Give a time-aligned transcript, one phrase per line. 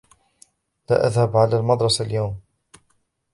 [0.89, 2.37] لا اذهب على المدرسة اليوم.